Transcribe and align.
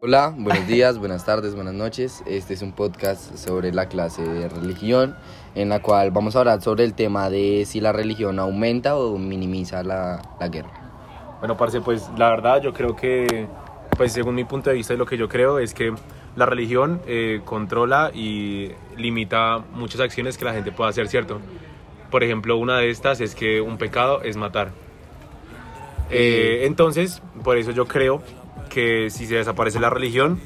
Hola, 0.00 0.32
buenos 0.38 0.68
días, 0.68 0.96
buenas 0.96 1.24
tardes, 1.24 1.56
buenas 1.56 1.74
noches. 1.74 2.22
Este 2.24 2.54
es 2.54 2.62
un 2.62 2.70
podcast 2.70 3.34
sobre 3.34 3.72
la 3.72 3.88
clase 3.88 4.22
de 4.22 4.48
religión, 4.48 5.16
en 5.56 5.70
la 5.70 5.82
cual 5.82 6.12
vamos 6.12 6.36
a 6.36 6.38
hablar 6.38 6.62
sobre 6.62 6.84
el 6.84 6.94
tema 6.94 7.30
de 7.30 7.64
si 7.66 7.80
la 7.80 7.90
religión 7.90 8.38
aumenta 8.38 8.96
o 8.96 9.18
minimiza 9.18 9.82
la, 9.82 10.22
la 10.38 10.48
guerra. 10.50 10.70
Bueno, 11.40 11.56
parce, 11.56 11.80
pues 11.80 12.08
la 12.16 12.30
verdad 12.30 12.62
yo 12.62 12.72
creo 12.72 12.94
que, 12.94 13.48
pues 13.96 14.12
según 14.12 14.36
mi 14.36 14.44
punto 14.44 14.70
de 14.70 14.76
vista 14.76 14.94
y 14.94 14.96
lo 14.96 15.04
que 15.04 15.16
yo 15.16 15.28
creo 15.28 15.58
es 15.58 15.74
que 15.74 15.92
la 16.36 16.46
religión 16.46 17.00
eh, 17.08 17.40
controla 17.44 18.12
y 18.14 18.70
limita 18.96 19.64
muchas 19.72 20.00
acciones 20.00 20.38
que 20.38 20.44
la 20.44 20.52
gente 20.52 20.70
puede 20.70 20.90
hacer, 20.90 21.08
¿cierto? 21.08 21.40
Por 22.12 22.22
ejemplo, 22.22 22.56
una 22.56 22.78
de 22.78 22.90
estas 22.90 23.20
es 23.20 23.34
que 23.34 23.60
un 23.60 23.78
pecado 23.78 24.22
es 24.22 24.36
matar. 24.36 24.70
Eh, 26.08 26.66
entonces, 26.66 27.20
por 27.42 27.56
eso 27.58 27.72
yo 27.72 27.88
creo 27.88 28.22
que 28.68 29.10
si 29.10 29.26
se 29.26 29.36
desaparece 29.36 29.80
la 29.80 29.90
religión, 29.90 30.40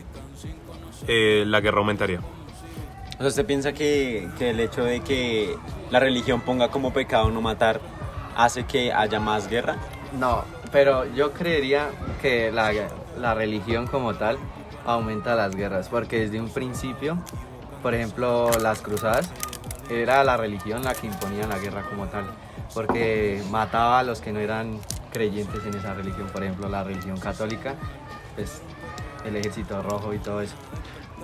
eh, 1.06 1.44
la 1.46 1.60
guerra 1.60 1.78
aumentaría. 1.78 2.20
O 3.14 3.18
sea, 3.18 3.28
¿usted 3.28 3.46
piensa 3.46 3.72
que, 3.72 4.28
que 4.38 4.50
el 4.50 4.60
hecho 4.60 4.84
de 4.84 5.00
que 5.00 5.54
la 5.90 6.00
religión 6.00 6.40
ponga 6.40 6.68
como 6.68 6.92
pecado 6.92 7.30
no 7.30 7.40
matar 7.40 7.80
hace 8.36 8.64
que 8.64 8.92
haya 8.92 9.20
más 9.20 9.48
guerra? 9.48 9.76
No, 10.18 10.44
pero 10.72 11.04
yo 11.14 11.32
creería 11.32 11.90
que 12.20 12.50
la, 12.50 12.72
la 13.20 13.34
religión 13.34 13.86
como 13.86 14.14
tal 14.14 14.38
aumenta 14.84 15.34
las 15.34 15.54
guerras, 15.54 15.88
porque 15.88 16.20
desde 16.20 16.40
un 16.40 16.48
principio, 16.48 17.18
por 17.82 17.94
ejemplo, 17.94 18.50
las 18.60 18.80
cruzadas, 18.80 19.30
era 19.90 20.24
la 20.24 20.36
religión 20.36 20.82
la 20.84 20.94
que 20.94 21.06
imponía 21.06 21.46
la 21.46 21.58
guerra 21.58 21.82
como 21.82 22.06
tal, 22.06 22.24
porque 22.74 23.42
mataba 23.50 24.00
a 24.00 24.02
los 24.02 24.20
que 24.20 24.32
no 24.32 24.40
eran 24.40 24.78
creyentes 25.12 25.64
en 25.66 25.74
esa 25.74 25.94
religión, 25.94 26.26
por 26.32 26.42
ejemplo, 26.42 26.68
la 26.68 26.84
religión 26.84 27.18
católica, 27.18 27.74
pues 28.36 28.60
el 29.24 29.36
ejército 29.36 29.82
rojo 29.82 30.12
y 30.14 30.18
todo 30.18 30.40
eso. 30.40 30.54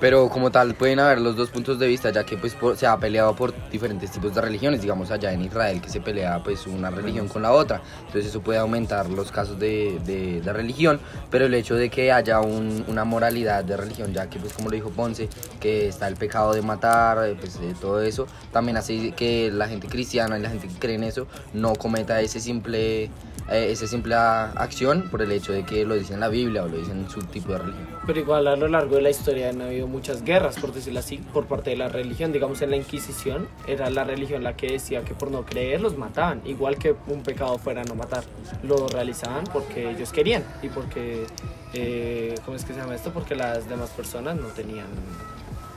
Pero 0.01 0.29
como 0.29 0.52
tal 0.52 0.77
pueden 0.77 1.01
haber 1.01 1.20
los 1.20 1.34
dos 1.34 1.51
puntos 1.51 1.80
de 1.80 1.88
vista, 1.88 2.10
ya 2.10 2.23
que 2.23 2.37
pues 2.37 2.54
por- 2.54 2.77
se 2.77 2.87
ha 2.87 2.96
peleado 2.99 3.35
por 3.35 3.52
diferentes 3.68 4.12
tipos 4.12 4.32
de 4.32 4.40
religiones, 4.40 4.80
digamos 4.80 5.10
allá 5.10 5.32
en 5.32 5.43
Israel 5.43 5.80
que 5.80 5.88
se 5.88 6.01
pelea 6.01 6.40
pues 6.45 6.68
una 6.68 6.88
religión 6.88 7.27
con 7.27 7.43
la 7.43 7.51
otra, 7.51 7.82
entonces 8.07 8.27
eso 8.27 8.40
puede 8.40 8.60
aumentar 8.60 9.10
los 9.10 9.32
casos 9.32 9.59
de, 9.59 9.99
de- 10.07 10.40
de 10.40 10.52
religión, 10.52 11.01
pero 11.32 11.46
el 11.46 11.55
hecho 11.55 11.74
de 11.74 11.90
que 11.90 12.12
haya 12.12 12.38
un- 12.38 12.84
una 12.87 13.02
moralidad 13.02 13.65
de 13.65 13.77
religión, 13.77 14.12
ya 14.15 14.30
que 14.30 14.38
pues 14.38 14.52
como 14.52 14.68
lo 14.68 14.77
dijo 14.77 14.90
Ponce, 14.90 15.29
que 15.59 15.88
está 15.88 16.07
el 16.07 16.15
pecado 16.15 16.52
de 16.55 16.62
matar, 16.62 17.18
eh, 17.27 17.34
pues 17.34 17.57
eh, 17.57 17.74
todo 17.80 18.01
eso, 18.01 18.29
también 18.52 18.77
hace 18.77 19.10
que 19.16 19.51
la 19.51 19.66
gente 19.66 19.88
cristiana 19.88 20.38
y 20.38 20.43
la 20.43 20.51
gente 20.51 20.68
que 20.68 20.74
cree 20.79 20.95
en 20.95 21.02
eso 21.02 21.27
no 21.55 21.73
cometa 21.74 22.21
ese 22.21 22.38
simple, 22.38 23.10
eh, 23.51 23.68
esa 23.71 23.87
simple 23.87 24.15
acción 24.15 25.09
por 25.10 25.23
el 25.23 25.32
hecho 25.32 25.52
de 25.52 25.65
que 25.65 25.85
lo 25.85 25.95
dice 25.95 26.15
en 26.15 26.21
la 26.21 26.29
Biblia 26.29 26.65
o 26.65 26.68
lo 26.68 26.77
dice 26.77 26.93
en 26.93 27.09
su 27.09 27.21
tipo 27.23 27.52
de 27.52 27.59
religión. 27.59 27.87
Pero 28.07 28.21
igual 28.21 28.46
a 28.46 28.57
lo 28.57 28.68
largo 28.68 28.96
de 28.96 29.02
la 29.02 29.10
historia 29.10 29.51
han 29.51 29.63
habido 29.63 29.87
muchas 29.87 30.23
guerras, 30.23 30.59
por 30.59 30.73
decirlo 30.73 31.01
así, 31.01 31.18
por 31.18 31.46
parte 31.46 31.71
de 31.71 31.77
la 31.77 31.88
religión. 31.88 32.32
Digamos 32.32 32.60
en 32.63 32.71
la 32.71 32.77
Inquisición 32.77 33.49
era 33.66 33.90
la 33.90 34.05
religión 34.05 34.43
la 34.43 34.57
que 34.57 34.73
decía 34.73 35.02
que 35.02 35.15
por 35.15 35.30
no 35.30 35.45
creer 35.45 35.80
los 35.80 35.96
mataban, 35.96 36.43
igual 36.45 36.77
que 36.79 36.95
un 37.07 37.23
pecado 37.23 37.59
fuera 37.59 37.85
no 37.85 37.95
matar. 37.95 38.24
Lo 38.63 38.87
realizaban 38.88 39.45
porque 39.52 39.90
ellos 39.90 40.12
querían 40.12 40.45
y 40.62 40.68
porque, 40.68 41.27
eh, 41.73 42.35
¿cómo 42.45 42.57
es 42.57 42.65
que 42.65 42.73
se 42.74 42.80
llama 42.80 42.95
esto? 42.95 43.12
Porque 43.12 43.35
las 43.35 43.68
demás 43.68 43.90
personas 43.90 44.37
no 44.37 44.49
tenían... 44.49 44.87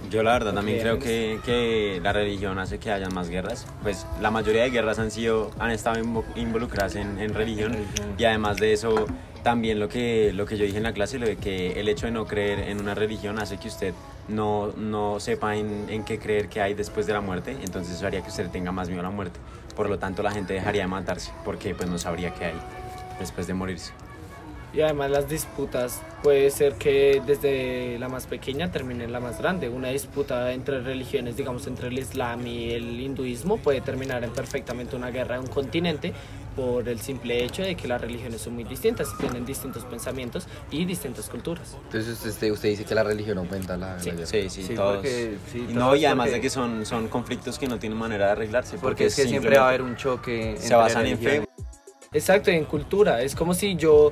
Yo 0.09 0.23
la 0.23 0.33
verdad 0.33 0.53
también 0.53 0.79
creo 0.79 0.99
que, 0.99 1.39
que 1.45 1.99
la 2.03 2.11
religión 2.11 2.59
hace 2.59 2.79
que 2.79 2.91
haya 2.91 3.09
más 3.09 3.29
guerras. 3.29 3.65
Pues 3.83 4.05
la 4.19 4.29
mayoría 4.31 4.63
de 4.63 4.69
guerras 4.69 4.99
han 4.99 5.11
sido, 5.11 5.51
han 5.59 5.71
estado 5.71 6.01
invo- 6.03 6.25
involucradas 6.35 6.95
en, 6.95 7.19
en 7.19 7.33
religión 7.33 7.77
y 8.17 8.23
además 8.25 8.57
de 8.57 8.73
eso 8.73 9.05
también 9.43 9.79
lo 9.79 9.87
que, 9.89 10.31
lo 10.33 10.45
que 10.45 10.57
yo 10.57 10.65
dije 10.65 10.77
en 10.77 10.83
la 10.83 10.93
clase, 10.93 11.17
lo 11.17 11.25
de 11.27 11.37
que 11.37 11.79
el 11.79 11.87
hecho 11.87 12.07
de 12.07 12.11
no 12.11 12.25
creer 12.27 12.59
en 12.59 12.79
una 12.79 12.93
religión 12.93 13.39
hace 13.39 13.57
que 13.57 13.69
usted 13.69 13.93
no, 14.27 14.67
no 14.75 15.19
sepa 15.19 15.55
en, 15.55 15.85
en 15.89 16.03
qué 16.03 16.19
creer 16.19 16.49
que 16.49 16.61
hay 16.61 16.73
después 16.73 17.07
de 17.07 17.13
la 17.13 17.21
muerte, 17.21 17.55
entonces 17.63 17.95
eso 17.95 18.05
haría 18.05 18.21
que 18.21 18.29
usted 18.29 18.49
tenga 18.49 18.71
más 18.71 18.87
miedo 18.89 18.99
a 19.01 19.03
la 19.03 19.09
muerte. 19.11 19.39
Por 19.75 19.89
lo 19.89 19.97
tanto 19.97 20.21
la 20.23 20.31
gente 20.31 20.53
dejaría 20.53 20.81
de 20.81 20.87
matarse 20.87 21.31
porque 21.45 21.73
pues 21.73 21.89
no 21.89 21.97
sabría 21.97 22.33
qué 22.33 22.45
hay 22.45 22.53
después 23.19 23.47
de 23.47 23.53
morirse. 23.53 23.93
Y 24.73 24.79
además 24.81 25.11
las 25.11 25.27
disputas 25.27 26.01
puede 26.23 26.49
ser 26.49 26.75
que 26.75 27.21
desde 27.25 27.99
la 27.99 28.07
más 28.07 28.25
pequeña 28.25 28.71
termine 28.71 29.03
en 29.03 29.11
la 29.11 29.19
más 29.19 29.37
grande. 29.39 29.67
Una 29.67 29.89
disputa 29.89 30.53
entre 30.53 30.79
religiones, 30.79 31.35
digamos 31.35 31.67
entre 31.67 31.89
el 31.89 31.99
Islam 31.99 32.47
y 32.47 32.71
el 32.71 32.99
hinduismo, 33.01 33.57
puede 33.57 33.81
terminar 33.81 34.23
en 34.23 34.31
perfectamente 34.31 34.95
una 34.95 35.09
guerra 35.11 35.35
de 35.35 35.41
un 35.41 35.47
continente 35.47 36.13
por 36.55 36.87
el 36.87 36.99
simple 37.01 37.43
hecho 37.43 37.63
de 37.63 37.75
que 37.75 37.87
las 37.87 37.99
religiones 37.99 38.41
son 38.41 38.53
muy 38.55 38.63
distintas, 38.63 39.09
tienen 39.17 39.45
distintos 39.45 39.83
pensamientos 39.85 40.47
y 40.69 40.85
distintas 40.85 41.29
culturas. 41.29 41.77
Entonces 41.85 42.25
usted, 42.25 42.51
usted 42.51 42.69
dice 42.69 42.85
que 42.85 42.95
la 42.95 43.03
religión 43.03 43.37
aumenta 43.39 43.75
la, 43.77 43.97
la 43.97 44.03
guerra. 44.03 44.25
Sí, 44.25 44.49
sí, 44.49 44.63
Sí, 44.63 44.73
todos. 44.75 44.95
porque- 44.97 45.37
sí, 45.51 45.59
todos 45.59 45.73
no, 45.73 45.95
y 45.97 46.05
además 46.05 46.27
porque- 46.27 46.35
de 46.35 46.41
que 46.41 46.49
son, 46.49 46.85
son 46.85 47.07
conflictos 47.09 47.59
que 47.59 47.67
no 47.67 47.77
tienen 47.77 47.97
manera 47.99 48.27
de 48.27 48.31
arreglarse. 48.33 48.77
Porque 48.77 49.05
es 49.07 49.15
que 49.17 49.27
siempre 49.27 49.57
va 49.57 49.65
a 49.65 49.69
haber 49.69 49.81
un 49.81 49.97
choque. 49.97 50.55
Se 50.57 50.63
entre 50.63 50.75
basan 50.77 51.05
en 51.07 51.17
fe. 51.17 51.23
religiones. 51.25 51.49
Exacto, 52.13 52.51
en 52.51 52.65
cultura. 52.65 53.21
Es 53.21 53.33
como 53.35 53.53
si 53.53 53.77
yo, 53.77 54.11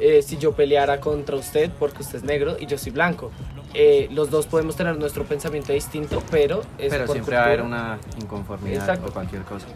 eh, 0.00 0.22
si 0.22 0.38
yo 0.38 0.52
peleara 0.52 1.00
contra 1.00 1.36
usted 1.36 1.70
porque 1.78 2.02
usted 2.02 2.16
es 2.16 2.24
negro 2.24 2.56
y 2.58 2.66
yo 2.66 2.78
soy 2.78 2.92
blanco. 2.92 3.30
Eh, 3.74 4.08
los 4.12 4.30
dos 4.30 4.46
podemos 4.46 4.76
tener 4.76 4.96
nuestro 4.96 5.24
pensamiento 5.24 5.72
distinto, 5.72 6.22
pero 6.30 6.62
es 6.78 6.90
Pero 6.90 7.06
por 7.06 7.14
siempre 7.14 7.36
va 7.36 7.42
a 7.42 7.46
haber 7.46 7.62
una 7.62 7.98
inconformidad 8.20 8.80
Exacto. 8.80 9.08
o 9.08 9.12
cualquier 9.12 9.42
cosa. 9.42 9.66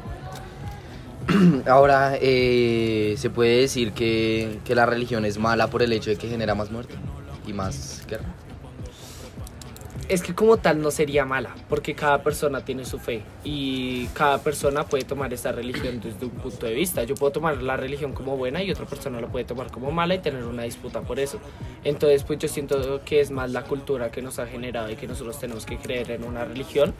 Ahora, 1.66 2.16
eh, 2.20 3.16
se 3.18 3.28
puede 3.30 3.62
decir 3.62 3.92
que, 3.92 4.60
que 4.64 4.74
la 4.74 4.86
religión 4.86 5.24
es 5.24 5.38
mala 5.38 5.66
por 5.68 5.82
el 5.82 5.92
hecho 5.92 6.10
de 6.10 6.16
que 6.16 6.28
genera 6.28 6.54
más 6.54 6.70
muerte 6.70 6.94
y 7.46 7.52
más 7.52 8.04
guerra. 8.08 8.26
Es 10.08 10.22
que 10.22 10.34
como 10.34 10.56
tal 10.56 10.80
no 10.80 10.90
sería 10.90 11.26
mala, 11.26 11.54
porque 11.68 11.94
cada 11.94 12.22
persona 12.22 12.64
tiene 12.64 12.86
su 12.86 12.98
fe 12.98 13.20
y 13.44 14.06
cada 14.14 14.38
persona 14.38 14.84
puede 14.84 15.04
tomar 15.04 15.34
esta 15.34 15.52
religión 15.52 16.00
desde 16.00 16.24
un 16.24 16.30
punto 16.32 16.64
de 16.64 16.72
vista. 16.72 17.02
Yo 17.04 17.14
puedo 17.14 17.30
tomar 17.30 17.62
la 17.62 17.76
religión 17.76 18.14
como 18.14 18.34
buena 18.38 18.62
y 18.62 18.70
otra 18.70 18.86
persona 18.86 19.20
lo 19.20 19.28
puede 19.28 19.44
tomar 19.44 19.70
como 19.70 19.90
mala 19.90 20.14
y 20.14 20.20
tener 20.20 20.44
una 20.44 20.62
disputa 20.62 21.02
por 21.02 21.20
eso. 21.20 21.38
Entonces, 21.84 22.24
pues 22.24 22.38
yo 22.38 22.48
siento 22.48 23.02
que 23.04 23.20
es 23.20 23.30
más 23.30 23.50
la 23.50 23.64
cultura 23.64 24.10
que 24.10 24.22
nos 24.22 24.38
ha 24.38 24.46
generado 24.46 24.90
y 24.90 24.96
que 24.96 25.06
nosotros 25.06 25.38
tenemos 25.38 25.66
que 25.66 25.76
creer 25.76 26.10
en 26.10 26.24
una 26.24 26.42
religión 26.46 26.94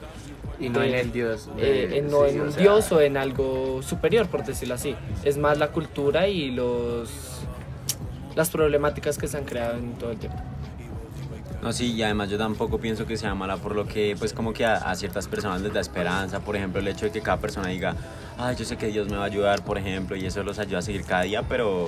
Y 0.59 0.69
no 0.69 0.81
de- 0.81 0.89
en 0.89 0.95
el 0.95 1.11
Dios. 1.11 1.49
eh, 1.57 1.89
en- 1.93 2.11
no 2.11 2.25
sí, 2.25 2.35
en 2.35 2.41
o 2.41 2.43
un 2.43 2.51
sea, 2.51 2.61
dios 2.61 2.91
o 2.91 3.01
en 3.01 3.17
algo 3.17 3.81
superior, 3.81 4.27
por 4.27 4.45
decirlo 4.45 4.75
así. 4.75 4.95
Es 5.23 5.39
más 5.39 5.57
la 5.57 5.69
cultura 5.69 6.27
y 6.27 6.51
los 6.51 7.09
las 8.35 8.51
problemáticas 8.51 9.17
que 9.17 9.27
se 9.27 9.35
han 9.37 9.43
creado 9.45 9.77
en 9.79 9.93
todo 9.95 10.11
el 10.11 10.17
tiempo. 10.19 10.37
No, 11.61 11.73
sí, 11.73 11.93
y 11.93 12.03
además 12.03 12.29
yo 12.29 12.37
tampoco 12.37 12.79
pienso 12.79 13.05
que 13.05 13.17
sea 13.17 13.35
mala 13.35 13.57
por 13.57 13.75
lo 13.75 13.85
que, 13.85 14.15
pues 14.17 14.33
como 14.33 14.53
que 14.53 14.65
a, 14.65 14.77
a 14.77 14.95
ciertas 14.95 15.27
personas 15.27 15.61
les 15.61 15.73
da 15.73 15.81
esperanza, 15.81 16.39
por 16.39 16.55
ejemplo, 16.55 16.79
el 16.79 16.87
hecho 16.87 17.05
de 17.05 17.11
que 17.11 17.21
cada 17.21 17.37
persona 17.37 17.67
diga, 17.67 17.95
ay, 18.37 18.55
yo 18.55 18.63
sé 18.63 18.77
que 18.77 18.87
Dios 18.87 19.09
me 19.09 19.17
va 19.17 19.23
a 19.23 19.27
ayudar, 19.27 19.63
por 19.63 19.77
ejemplo, 19.77 20.15
y 20.15 20.25
eso 20.25 20.41
los 20.43 20.57
ayuda 20.57 20.79
a 20.79 20.81
seguir 20.81 21.03
cada 21.03 21.23
día, 21.23 21.43
pero 21.43 21.87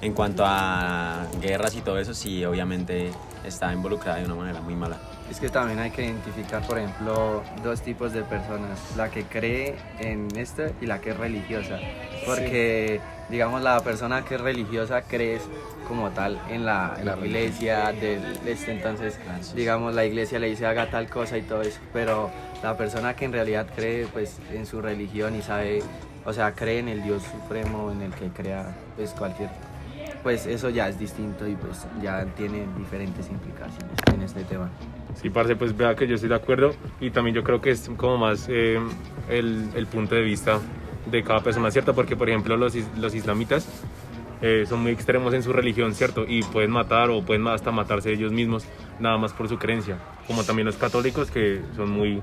en 0.00 0.12
cuanto 0.12 0.44
a 0.46 1.26
guerras 1.40 1.74
y 1.74 1.80
todo 1.80 1.98
eso, 1.98 2.14
sí, 2.14 2.44
obviamente 2.44 3.10
está 3.44 3.72
involucrada 3.72 4.18
de 4.18 4.26
una 4.26 4.36
manera 4.36 4.60
muy 4.60 4.76
mala. 4.76 4.98
Es 5.30 5.40
que 5.40 5.48
también 5.48 5.78
hay 5.78 5.90
que 5.90 6.04
identificar, 6.04 6.66
por 6.66 6.78
ejemplo, 6.78 7.42
dos 7.62 7.82
tipos 7.82 8.12
de 8.12 8.22
personas. 8.22 8.78
La 8.96 9.10
que 9.10 9.24
cree 9.24 9.76
en 9.98 10.28
esto 10.36 10.62
y 10.80 10.86
la 10.86 11.00
que 11.00 11.10
es 11.10 11.16
religiosa. 11.16 11.78
Porque, 12.24 13.00
digamos, 13.30 13.62
la 13.62 13.80
persona 13.80 14.24
que 14.24 14.36
es 14.36 14.40
religiosa 14.40 15.02
cree 15.02 15.38
como 15.86 16.10
tal 16.10 16.40
en 16.50 16.64
la, 16.64 16.96
en 16.98 17.06
la 17.06 17.16
iglesia 17.16 17.92
del 17.92 18.22
este. 18.46 18.72
Entonces, 18.72 19.18
digamos, 19.54 19.94
la 19.94 20.04
iglesia 20.04 20.38
le 20.38 20.48
dice 20.48 20.66
haga 20.66 20.90
tal 20.90 21.08
cosa 21.08 21.38
y 21.38 21.42
todo 21.42 21.62
eso. 21.62 21.80
Pero 21.92 22.30
la 22.62 22.76
persona 22.76 23.14
que 23.14 23.24
en 23.24 23.32
realidad 23.32 23.66
cree 23.74 24.06
pues 24.06 24.38
en 24.52 24.66
su 24.66 24.80
religión 24.80 25.36
y 25.36 25.42
sabe, 25.42 25.82
o 26.24 26.32
sea, 26.32 26.54
cree 26.54 26.78
en 26.78 26.88
el 26.88 27.02
Dios 27.02 27.22
supremo 27.22 27.90
en 27.90 28.02
el 28.02 28.12
que 28.12 28.28
crea 28.28 28.74
pues 28.96 29.10
cualquier 29.10 29.50
pues 30.22 30.46
eso 30.46 30.68
ya 30.68 30.88
es 30.88 30.98
distinto 30.98 31.46
y 31.46 31.54
pues 31.54 31.86
ya 32.02 32.24
tiene 32.36 32.66
diferentes 32.76 33.30
implicaciones 33.30 33.96
en 34.12 34.22
este 34.22 34.42
tema. 34.44 34.68
Sí, 35.14 35.30
parce, 35.30 35.56
pues 35.56 35.76
vea 35.76 35.94
que 35.94 36.06
yo 36.06 36.16
estoy 36.16 36.28
de 36.28 36.34
acuerdo 36.34 36.74
y 37.00 37.10
también 37.10 37.34
yo 37.34 37.42
creo 37.42 37.60
que 37.60 37.70
es 37.70 37.88
como 37.96 38.18
más 38.18 38.46
eh, 38.48 38.78
el, 39.28 39.70
el 39.74 39.86
punto 39.86 40.14
de 40.14 40.22
vista 40.22 40.58
de 41.10 41.22
cada 41.22 41.40
persona, 41.42 41.70
¿cierto? 41.70 41.94
Porque, 41.94 42.16
por 42.16 42.28
ejemplo, 42.28 42.56
los, 42.56 42.74
los 42.96 43.14
islamitas 43.14 43.68
eh, 44.40 44.64
son 44.68 44.82
muy 44.82 44.92
extremos 44.92 45.34
en 45.34 45.42
su 45.42 45.52
religión, 45.52 45.94
¿cierto? 45.94 46.24
Y 46.28 46.42
pueden 46.42 46.70
matar 46.70 47.10
o 47.10 47.22
pueden 47.22 47.46
hasta 47.48 47.70
matarse 47.72 48.12
ellos 48.12 48.32
mismos, 48.32 48.64
nada 49.00 49.18
más 49.18 49.32
por 49.32 49.48
su 49.48 49.58
creencia. 49.58 49.98
Como 50.26 50.44
también 50.44 50.66
los 50.66 50.76
católicos 50.76 51.30
que 51.30 51.60
son 51.74 51.90
muy 51.90 52.22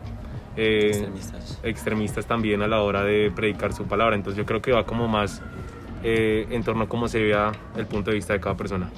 eh, 0.55 0.87
Extremistas. 0.87 1.59
extremistas 1.63 2.25
también 2.25 2.61
a 2.61 2.67
la 2.67 2.81
hora 2.81 3.03
de 3.03 3.31
predicar 3.35 3.73
su 3.73 3.85
palabra. 3.85 4.15
Entonces 4.15 4.37
yo 4.37 4.45
creo 4.45 4.61
que 4.61 4.71
va 4.71 4.85
como 4.85 5.07
más 5.07 5.41
eh, 6.03 6.47
en 6.49 6.63
torno 6.63 6.83
a 6.83 6.87
cómo 6.87 7.07
se 7.07 7.21
vea 7.21 7.51
el 7.75 7.85
punto 7.85 8.11
de 8.11 8.15
vista 8.15 8.33
de 8.33 8.39
cada 8.39 8.55
persona. 8.55 8.89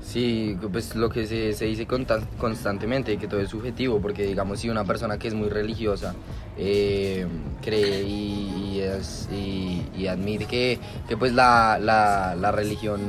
Sí, 0.00 0.56
pues 0.72 0.94
lo 0.94 1.10
que 1.10 1.26
se, 1.26 1.52
se 1.52 1.66
dice 1.66 1.86
constantemente, 1.86 3.18
que 3.18 3.26
todo 3.26 3.40
es 3.40 3.50
subjetivo, 3.50 4.00
porque 4.00 4.22
digamos 4.24 4.60
si 4.60 4.70
una 4.70 4.84
persona 4.84 5.18
que 5.18 5.28
es 5.28 5.34
muy 5.34 5.48
religiosa 5.50 6.14
eh, 6.58 7.26
cree 7.62 8.02
y, 8.02 8.74
y 8.74 8.80
es- 8.80 9.28
y- 9.32 9.82
y 9.96 10.06
admite 10.08 10.46
que, 10.46 10.78
que 11.08 11.16
pues 11.16 11.32
la, 11.32 11.78
la- 11.80 12.34
la 12.34 12.52
religión, 12.52 13.00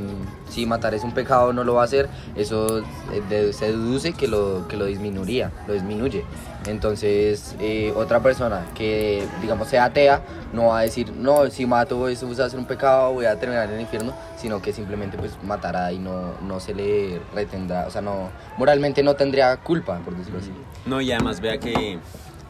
si 0.48 0.66
matar 0.66 0.94
es 0.94 1.04
un 1.04 1.12
pecado, 1.12 1.52
no 1.52 1.64
lo 1.64 1.74
va 1.74 1.82
a 1.82 1.84
hacer, 1.84 2.08
eso 2.36 2.78
eh, 3.12 3.50
se 3.52 3.66
deduce 3.66 4.12
que 4.12 4.26
lo, 4.28 4.66
que 4.68 4.76
lo 4.76 4.86
disminuiría, 4.86 5.50
lo 5.66 5.74
disminuye. 5.74 6.24
Entonces, 6.66 7.56
eh, 7.58 7.92
otra 7.96 8.20
persona 8.20 8.66
que, 8.74 9.24
digamos, 9.40 9.68
sea 9.68 9.84
atea, 9.84 10.22
no 10.52 10.66
va 10.68 10.80
a 10.80 10.82
decir, 10.82 11.10
no, 11.12 11.48
si 11.50 11.64
mato 11.66 12.06
eso 12.08 12.26
va 12.28 12.44
a 12.44 12.50
ser 12.50 12.58
un 12.58 12.66
pecado, 12.66 13.12
voy 13.14 13.24
a 13.24 13.36
terminar 13.38 13.68
en 13.68 13.76
el 13.76 13.80
infierno, 13.82 14.12
sino 14.36 14.60
que 14.60 14.72
simplemente 14.72 15.16
pues 15.18 15.32
matará 15.42 15.90
y 15.92 15.98
no, 15.98 16.34
no 16.46 16.60
se 16.60 16.74
le 16.74 17.20
retendrá, 17.34 17.86
o 17.86 17.90
sea, 17.90 18.02
no, 18.02 18.28
moralmente 18.58 19.02
no 19.02 19.14
tendría 19.14 19.56
culpa, 19.58 19.98
por 20.04 20.14
decirlo 20.16 20.38
así. 20.40 20.50
No, 20.86 21.00
y 21.00 21.10
además 21.12 21.40
vea 21.40 21.58
que 21.58 21.98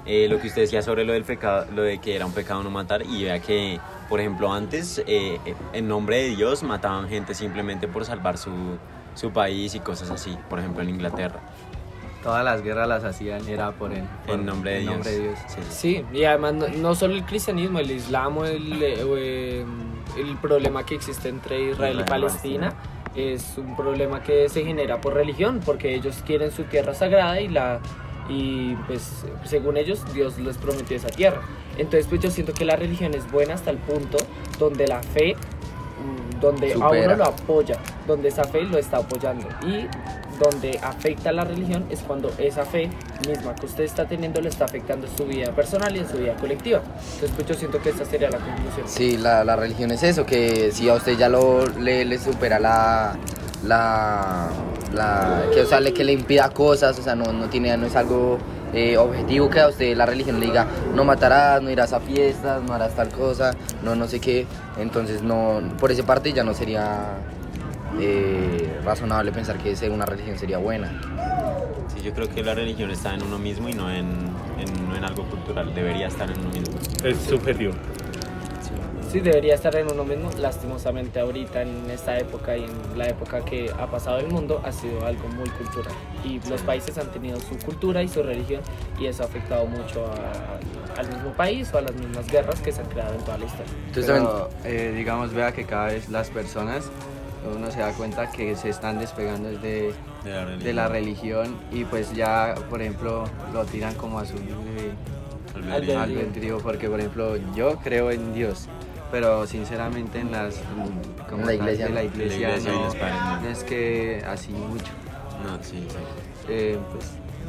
eh, 0.06 0.26
lo 0.29 0.41
que 0.41 0.49
usted 0.49 0.62
decía 0.62 0.82
sobre 0.82 1.05
lo 1.05 1.12
del 1.12 1.25
pecado, 1.25 1.67
lo 1.75 1.82
de 1.82 1.99
que 1.99 2.17
era 2.17 2.26
un 2.26 2.32
pecado 2.32 2.62
no 2.62 2.70
matar, 2.70 3.02
y 3.02 3.25
vea 3.25 3.38
que, 3.41 3.79
por 4.08 4.20
ejemplo, 4.20 4.52
antes, 4.52 5.02
eh, 5.06 5.38
en 5.73 5.88
nombre 5.88 6.23
de 6.23 6.29
Dios, 6.37 6.62
mataban 6.62 7.08
gente 7.08 7.35
simplemente 7.35 7.87
por 7.88 8.05
salvar 8.05 8.38
su, 8.38 8.50
su 9.14 9.31
país 9.31 9.75
y 9.75 9.81
cosas 9.81 10.11
así, 10.11 10.37
por 10.49 10.58
ejemplo, 10.58 10.82
en 10.82 10.91
Inglaterra, 10.91 11.41
Todas 12.23 12.44
las 12.44 12.61
guerras 12.62 12.87
las 12.87 13.02
hacían 13.02 13.49
era 13.49 13.73
por 13.73 13.94
el 13.94 14.02
por- 14.26 14.35
en 14.35 14.44
nombre 14.44 14.73
de 14.73 14.76
en 14.76 14.82
Dios. 14.82 14.94
nombre 14.94 15.11
de 15.12 15.20
Dios. 15.23 15.38
Sí, 15.49 15.61
sí. 15.70 16.02
Sí, 16.12 16.19
y 16.19 16.25
además 16.25 16.52
no, 16.52 16.69
no 16.69 16.94
solo 16.94 17.14
el 17.14 17.25
cristianismo, 17.25 17.79
el 17.79 17.91
islam, 17.93 18.44
el, 18.44 18.82
eh, 18.82 19.64
el 20.19 20.37
problema 20.37 20.85
que 20.85 20.97
existe 20.97 21.31
entre 21.31 21.70
Israel 21.70 21.73
Israel 21.73 21.97
y 21.99 22.00
y 22.02 22.05
Palestina 22.05 22.75
es 23.17 23.55
un 23.56 23.75
problema 23.75 24.23
que 24.23 24.50
se 24.50 24.62
genera 24.67 25.00
por 25.00 25.14
religión, 25.14 25.61
porque 25.64 25.94
ellos 25.94 26.23
quieren 26.26 26.50
su 26.50 26.64
tierra 26.64 26.93
sagrada 26.93 27.41
y 27.41 27.49
la 27.49 27.81
y 28.29 28.75
pues 28.87 29.25
según 29.45 29.77
ellos 29.77 30.01
Dios 30.13 30.39
les 30.39 30.57
prometió 30.59 30.97
esa 30.97 31.09
tierra. 31.09 31.41
Entonces 31.79 32.07
pues 32.09 32.21
yo 32.21 32.31
siento 32.31 32.53
que 32.53 32.65
la 32.65 32.77
religión 32.77 33.15
es 33.15 33.31
buena 33.31 33.55
hasta 33.55 33.71
el 33.71 33.79
punto 33.79 34.19
donde 34.59 34.87
la 34.87 35.03
fe 35.03 35.35
mm, 35.35 36.41
donde 36.41 36.73
a 36.73 36.75
Supera. 36.75 37.07
uno 37.07 37.17
lo 37.17 37.25
apoya, 37.25 37.79
donde 38.07 38.29
esa 38.29 38.45
fe 38.45 38.63
lo 38.63 38.79
está 38.79 38.99
apoyando 38.99 39.47
y 39.67 39.87
donde 40.39 40.79
afecta 40.83 41.29
a 41.29 41.33
la 41.33 41.45
religión 41.45 41.85
es 41.91 42.01
cuando 42.01 42.33
esa 42.39 42.65
fe 42.65 42.89
misma 43.29 43.55
que 43.55 43.67
usted 43.67 43.85
está 43.85 44.07
teniendo 44.07 44.41
le 44.41 44.49
está 44.49 44.65
afectando 44.65 45.07
en 45.07 45.15
su 45.15 45.27
vida 45.27 45.53
personal 45.53 45.95
y 45.95 45.99
en 45.99 46.09
su 46.09 46.17
vida 46.17 46.35
colectiva. 46.37 46.81
Entonces 47.15 47.31
pues 47.37 47.47
yo 47.49 47.55
siento 47.55 47.81
que 47.83 47.91
esa 47.91 48.07
sería 48.07 48.31
la 48.31 48.39
conclusión. 48.39 48.87
Sí, 48.89 49.19
la, 49.19 49.45
la 49.45 49.57
religión 49.57 49.91
es 49.91 50.03
eso, 50.03 50.25
que 50.25 50.71
si 50.73 50.89
a 50.89 50.95
usted 50.95 51.19
ya 51.19 51.29
lo, 51.29 51.67
le, 51.67 52.07
le 52.07 52.19
supera 52.19 52.59
la, 52.59 53.19
la, 53.65 54.49
la 54.95 55.43
que, 55.53 55.62
o 55.62 55.67
sea, 55.67 55.81
le, 55.81 55.93
que 55.93 56.05
le 56.05 56.12
impida 56.12 56.51
cosas, 56.51 56.99
o 56.99 57.03
sea, 57.03 57.15
no, 57.15 57.33
no, 57.33 57.47
tiene, 57.47 57.77
no 57.77 57.87
es 57.87 57.97
algo 57.97 58.39
eh, 58.73 58.97
objetivo 58.97 59.51
que 59.51 59.61
a 59.61 59.69
usted 59.69 59.97
la 59.97 60.07
religión 60.07 60.41
le 60.41 60.47
diga, 60.47 60.67
no 60.95 61.05
matarás, 61.05 61.62
no 61.62 61.71
irás 61.71 61.93
a 61.93 62.01
fiestas, 62.01 62.62
no 62.62 62.73
harás 62.75 62.95
tal 62.95 63.09
cosa, 63.09 63.53
no, 63.83 63.95
no 63.95 64.07
sé 64.09 64.21
qué, 64.21 64.47
entonces 64.79 65.23
no, 65.23 65.61
por 65.79 65.91
esa 65.91 66.05
parte 66.05 66.33
ya 66.33 66.45
no 66.45 66.55
sería 66.55 67.19
eh, 67.99 68.79
razonable 68.85 69.33
pensar 69.33 69.59
que 69.59 69.75
ser 69.77 69.91
una 69.91 70.07
religión 70.07 70.39
sería 70.39 70.59
buena. 70.59 70.89
Sí, 71.95 72.03
yo 72.03 72.12
creo 72.12 72.29
que 72.29 72.43
la 72.43 72.55
religión 72.55 72.91
está 72.91 73.15
en 73.15 73.23
uno 73.23 73.39
mismo 73.39 73.69
y 73.69 73.75
no 73.75 73.91
en, 73.91 74.07
en- 74.59 74.89
no 74.89 74.97
en 74.97 75.05
algo 75.05 75.25
cultural, 75.25 75.75
debería 75.75 76.07
estar 76.07 76.31
en 76.31 76.39
uno 76.41 76.51
mismo. 76.51 76.75
Es 77.05 77.19
subjetivo. 77.19 77.73
Sí, 79.11 79.19
debería 79.21 79.55
estar 79.55 79.75
en 79.75 79.91
uno 79.91 80.05
mismo. 80.05 80.31
Lastimosamente 80.39 81.19
ahorita 81.19 81.62
en 81.62 81.91
esta 81.91 82.17
época 82.19 82.57
y 82.57 82.65
en 82.65 82.99
la 82.99 83.09
época 83.09 83.45
que 83.45 83.71
ha 83.77 83.87
pasado 83.87 84.19
el 84.19 84.29
mundo 84.29 84.61
ha 84.65 84.71
sido 84.71 85.05
algo 85.05 85.27
muy 85.29 85.49
cultural. 85.51 85.93
Y 86.25 86.41
los 86.49 86.62
países 86.62 86.97
han 86.97 87.09
tenido 87.11 87.41
su 87.41 87.59
cultura 87.59 88.03
y 88.03 88.09
su 88.09 88.23
religión 88.23 88.61
y 89.01 89.07
eso 89.07 89.25
ha 89.25 89.27
afectado 89.27 89.67
mucho 89.67 90.07
a- 90.07 91.01
al 91.01 91.09
mismo 91.09 91.33
país 91.33 91.69
o 91.75 91.79
a 91.79 91.81
las 91.81 91.95
mismas 91.95 92.27
guerras 92.31 92.61
que 92.61 92.71
se 92.71 92.83
han 92.83 92.89
creado 92.89 93.15
en 93.15 93.21
toda 93.25 93.39
la 93.39 93.47
historia. 93.47 93.73
Pero, 94.23 94.51
eh, 94.65 94.93
digamos, 94.95 95.33
vea 95.35 95.51
que 95.53 95.65
cada 95.65 95.87
vez 95.87 96.09
las 96.09 96.31
personas, 96.31 96.89
uno 97.57 97.71
se 97.71 97.81
da 97.81 97.93
cuenta 97.95 98.31
que 98.31 98.55
se 98.55 98.69
están 98.69 98.99
despegando 98.99 99.49
desde 99.49 99.93
De 100.23 100.31
la 100.31 100.45
religión. 100.45 100.65
de 100.65 100.73
la 100.75 100.89
religión 100.89 101.57
y 101.73 101.85
pues 101.85 102.12
ya, 102.12 102.55
por 102.69 102.81
ejemplo, 102.83 103.25
lo 103.53 103.65
tiran 103.65 103.95
como 103.95 104.19
a 104.21 104.27
su 104.27 104.35
albedrío, 105.99 106.59
porque 106.59 106.89
por 106.89 107.01
ejemplo, 107.01 107.37
yo 107.57 107.77
creo 107.79 108.11
en 108.11 108.35
Dios, 108.35 108.69
pero 109.11 109.47
sinceramente 109.47 110.21
en 110.21 110.33
las 110.33 110.57
mm, 110.57 111.29
como 111.29 111.43
En 111.43 111.47
la 111.47 111.55
iglesia, 111.55 111.87
de 111.87 111.93
la 111.93 112.03
iglesia, 112.05 112.49
La 112.49 112.57
iglesia 112.59 112.73
y 112.73 112.77
no, 112.77 113.41
no. 113.43 113.49
es 113.49 113.65
que 113.65 114.25
así 114.27 114.53
mucho. 114.53 114.93
No, 115.45 115.57
sí, 115.62 115.87
sí. 115.89 115.97
Eh, 116.49 116.79
pues, 116.93 117.05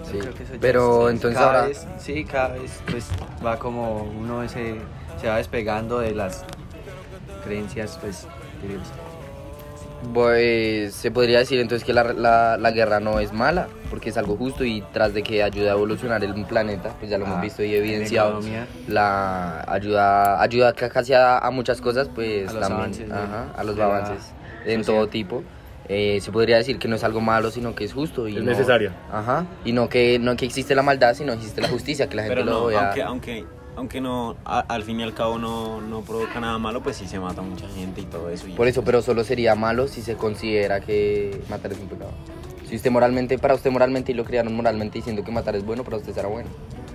yo 0.06 0.12
Sí, 0.12 0.18
creo 0.20 0.34
que 0.34 0.44
eso 0.44 0.54
ya 0.56 0.60
pero 0.60 1.08
es- 1.10 1.16
entonces 1.16 1.40
cada 1.40 1.52
ahora- 1.52 1.68
vez- 1.68 1.88
sí, 2.00 2.26
cada 2.26 2.48
vez 2.56 2.80
pues 2.90 3.08
va 3.46 3.58
como 3.60 4.04
uno 4.04 4.48
se, 4.50 4.76
se 5.20 5.28
va 5.28 5.38
despegando 5.38 6.00
de 6.00 6.12
las 6.12 6.44
creencias 7.44 7.98
pues. 8.02 8.28
Pues 10.14 10.94
se 10.96 11.12
podría 11.12 11.40
decir 11.40 11.60
entonces 11.60 11.86
que 11.86 11.94
la, 11.94 12.14
la- 12.14 12.58
la 12.58 12.72
guerra 12.72 13.00
no 13.00 13.20
es 13.20 13.32
mala, 13.34 13.68
porque 13.90 14.10
es 14.10 14.18
algo 14.18 14.36
justo 14.36 14.64
y 14.66 14.84
tras 14.94 15.14
de 15.14 15.24
que 15.24 15.44
ayuda 15.44 15.72
a 15.72 15.74
evolucionar 15.76 16.24
el 16.24 16.34
planeta, 16.46 16.96
pues 17.00 17.10
ya 17.12 17.18
lo 17.18 17.26
hemos 17.26 17.38
Ah, 17.38 17.42
visto 17.42 17.64
y 17.64 17.76
en 17.76 17.82
evidenciado, 17.84 18.40
la 18.88 19.64
ayuda, 19.68 20.42
ayuda 20.42 20.74
ca- 20.74 20.90
casi 20.90 21.14
a, 21.14 21.38
a 21.38 21.52
muchas 21.52 21.82
cosas, 21.82 22.10
pues 22.14 22.50
A 22.50 22.54
los 22.54 22.62
también, 22.62 22.80
avances 22.82 23.12
ajá, 23.12 23.46
a 23.56 23.64
los 23.64 23.80
avances 23.80 24.34
en 24.66 24.84
todo 24.84 25.08
tipo. 25.08 25.44
Eh, 25.88 26.20
se 26.22 26.32
podría 26.32 26.58
decir 26.58 26.78
que 26.80 26.88
no 26.88 26.96
es 26.96 27.04
algo 27.04 27.20
malo, 27.22 27.52
sino 27.52 27.76
que 27.76 27.84
es 27.84 27.94
justo 27.94 28.28
y 28.28 28.38
Es 28.38 28.44
no- 28.44 28.52
necesaria. 28.52 28.92
Ajá, 29.12 29.46
y 29.66 29.72
no 29.74 29.90
que 29.90 30.20
no 30.20 30.36
que 30.36 30.46
existe 30.46 30.74
la 30.76 30.84
maldad, 30.84 31.14
sino 31.16 31.34
existe 31.34 31.62
la 31.62 31.68
justicia, 31.68 32.08
que 32.08 32.16
la 32.16 32.24
gente 32.24 32.36
Pero 32.38 32.46
lo 32.46 32.60
no, 32.62 32.66
vea. 32.68 32.86
aunque, 32.88 33.02
aunque, 33.04 33.46
aunque 33.76 34.02
no, 34.02 34.36
a- 34.46 34.60
al 34.60 34.84
fin 34.84 35.00
y 35.00 35.04
al 35.04 35.14
cabo 35.14 35.38
no, 35.38 35.82
no 35.82 36.02
provoca 36.02 36.40
nada 36.40 36.58
malo, 36.58 36.82
pues 36.82 36.98
sí 36.98 37.08
se 37.08 37.20
mata 37.20 37.42
mucha 37.42 37.68
gente 37.70 38.02
y 38.02 38.06
todo 38.06 38.30
eso. 38.30 38.48
y 38.48 38.52
Por 38.54 38.68
eso, 38.68 38.82
pues, 38.82 38.86
pero 38.88 39.02
solo 39.02 39.24
sería 39.24 39.56
malo 39.56 39.88
si 39.88 40.02
se 40.02 40.16
considera 40.16 40.82
que 40.82 41.42
matar 41.50 41.72
es 41.72 41.80
un 41.80 41.88
pecado. 41.88 42.12
Si 42.68 42.76
usted 42.76 42.92
moralmente, 42.92 43.38
para 43.38 43.54
usted 43.56 43.70
moralmente 43.72 44.12
y 44.12 44.16
lo 44.16 44.24
criaron 44.24 44.54
moralmente 44.56 44.98
diciendo 45.00 45.24
que 45.24 45.32
matar 45.32 45.56
es 45.56 45.66
bueno, 45.66 45.84
para 45.84 45.98
usted 45.98 46.14
será 46.14 46.28
bueno. 46.28 46.50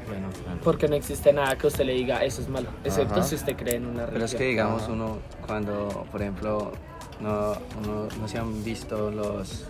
Bueno, 0.08 0.28
Porque 0.62 0.88
no 0.88 0.94
existe 0.94 1.32
nada 1.32 1.56
que 1.58 1.67
usted 1.67 1.84
le 1.84 1.93
diga 1.94 2.25
eso 2.25 2.40
es 2.40 2.49
malo, 2.49 2.69
excepto 2.84 3.14
Ajá. 3.14 3.23
si 3.25 3.34
usted 3.34 3.56
cree 3.56 3.76
en 3.76 3.87
una 3.87 4.06
religión. 4.06 4.12
pero 4.12 4.25
es 4.25 4.34
que 4.34 4.44
digamos 4.44 4.82
Ajá. 4.84 4.93
uno 4.93 5.19
cuando, 5.46 6.06
por 6.12 6.23
ejemplo, 6.23 6.73
no, 7.20 7.52
uno- 7.82 8.08
no 8.20 8.28
se 8.28 8.38
han 8.38 8.62
visto 8.64 9.11
los 9.11 9.64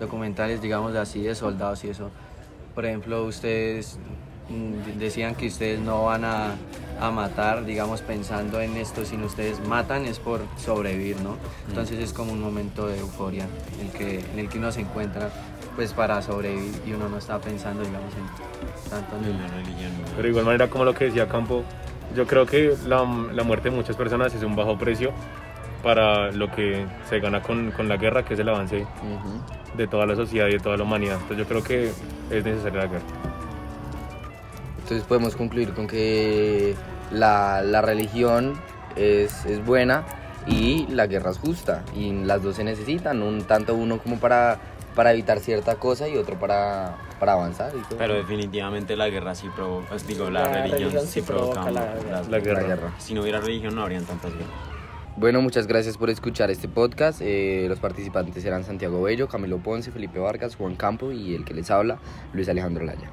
documentales, 0.00 0.60
digamos 0.60 0.94
así, 0.96 1.22
de 1.22 1.34
soldados 1.34 1.84
y 1.84 1.90
eso. 1.90 2.10
Por 2.74 2.84
ejemplo, 2.86 3.24
ustedes 3.24 3.98
decían 4.98 5.34
que 5.34 5.46
ustedes 5.46 5.80
no 5.80 6.04
van 6.06 6.24
a, 6.24 6.54
a 7.00 7.10
matar, 7.10 7.64
digamos, 7.64 8.00
pensando 8.00 8.60
en 8.60 8.76
esto, 8.76 9.04
sino 9.04 9.26
ustedes 9.26 9.60
matan 9.66 10.06
es 10.06 10.18
por 10.18 10.40
sobrevivir, 10.56 11.20
¿no? 11.20 11.36
Entonces 11.68 11.98
es 11.98 12.12
como 12.12 12.32
un 12.32 12.40
momento 12.40 12.86
de 12.86 12.98
euforia 12.98 13.46
en 13.74 13.86
el 13.86 13.92
que, 13.92 14.18
en 14.32 14.38
el 14.38 14.48
que 14.48 14.58
uno 14.58 14.72
se 14.72 14.80
encuentra 14.80 15.30
pues 15.76 15.92
para 15.92 16.20
sobrevivir 16.22 16.74
y 16.86 16.92
uno 16.92 17.08
no 17.08 17.18
está 17.18 17.38
pensando, 17.38 17.84
digamos, 17.84 18.12
en 18.14 18.90
tanto 18.90 19.16
no. 19.16 19.22
Pero 20.10 20.22
de 20.22 20.28
igual 20.28 20.44
manera, 20.44 20.68
como 20.68 20.84
lo 20.84 20.92
que 20.92 21.04
decía 21.04 21.28
Campo, 21.28 21.62
yo 22.16 22.26
creo 22.26 22.46
que 22.46 22.74
la, 22.86 23.04
la 23.32 23.44
muerte 23.44 23.70
de 23.70 23.76
muchas 23.76 23.94
personas 23.94 24.34
es 24.34 24.42
un 24.42 24.56
bajo 24.56 24.76
precio 24.76 25.12
para 25.82 26.32
lo 26.32 26.50
que 26.50 26.84
se 27.08 27.20
gana 27.20 27.42
con, 27.42 27.70
con 27.70 27.88
la 27.88 27.96
guerra, 27.96 28.24
que 28.24 28.34
es 28.34 28.40
el 28.40 28.48
avance 28.48 28.84
de 29.76 29.86
toda 29.86 30.06
la 30.06 30.16
sociedad 30.16 30.48
y 30.48 30.52
de 30.52 30.58
toda 30.58 30.76
la 30.76 30.82
humanidad. 30.82 31.14
Entonces 31.14 31.38
yo 31.38 31.46
creo 31.46 31.62
que 31.62 31.92
es 32.30 32.44
necesaria 32.44 32.80
la 32.80 32.86
guerra. 32.88 33.37
Entonces 34.88 35.06
podemos 35.06 35.36
concluir 35.36 35.74
con 35.74 35.86
que 35.86 36.74
la, 37.12 37.60
la 37.60 37.82
religión 37.82 38.58
es, 38.96 39.44
es 39.44 39.62
buena 39.62 40.06
y 40.46 40.86
la 40.86 41.06
guerra 41.06 41.30
es 41.30 41.36
justa. 41.38 41.84
Y 41.94 42.10
las 42.24 42.42
dos 42.42 42.56
se 42.56 42.64
necesitan, 42.64 43.20
un, 43.22 43.42
tanto 43.42 43.74
uno 43.74 43.98
como 43.98 44.16
para, 44.18 44.58
para 44.94 45.12
evitar 45.12 45.40
cierta 45.40 45.74
cosa 45.74 46.08
y 46.08 46.16
otro 46.16 46.38
para, 46.38 46.96
para 47.20 47.34
avanzar. 47.34 47.72
Y 47.76 47.82
todo. 47.86 47.98
Pero 47.98 48.14
definitivamente 48.14 48.96
la 48.96 49.10
guerra 49.10 49.34
sí 49.34 49.48
provoca, 49.54 49.94
os 49.94 50.06
digo, 50.06 50.30
la, 50.30 50.40
La 50.44 50.48
religión, 50.54 50.78
religión 50.80 51.06
sí 51.06 51.20
provoca 51.20 51.60
provoca 51.64 51.70
la- 51.70 51.94
las- 52.10 52.28
La 52.28 52.38
guerra. 52.38 52.62
La 52.62 52.66
guerra. 52.68 52.94
Si 52.96 53.12
no 53.12 53.20
hubiera 53.20 53.40
religión 53.40 53.74
no 53.74 53.82
habrían 53.82 54.06
tantas 54.06 54.32
guerras. 54.32 54.48
Bueno, 55.18 55.42
muchas 55.42 55.66
gracias 55.66 55.98
por 55.98 56.08
escuchar 56.08 56.50
este 56.50 56.66
podcast. 56.66 57.20
Eh, 57.22 57.66
los 57.68 57.78
participantes 57.78 58.42
eran 58.46 58.64
Santiago 58.64 59.02
Bello, 59.02 59.28
Camilo 59.28 59.58
Ponce, 59.58 59.90
Felipe 59.90 60.18
Vargas, 60.18 60.56
Juan 60.56 60.76
Campo 60.76 61.12
y 61.12 61.34
el 61.34 61.44
que 61.44 61.52
les 61.52 61.70
habla, 61.70 61.98
Luis 62.32 62.48
Alejandro 62.48 62.86
Laya. 62.86 63.10